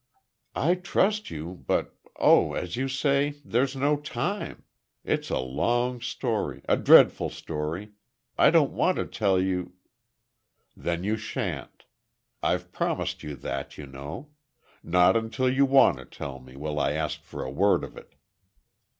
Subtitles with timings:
[0.55, 4.63] "I trust you—but—oh, as you say, there's no time.
[5.05, 9.73] It's a long story—a dreadful story—I don't want to tell you—"
[10.75, 11.85] "Then you shan't.
[12.41, 14.31] I've promised you that, you know.
[14.81, 18.15] Not until you want to tell me, will I ask for a word of it."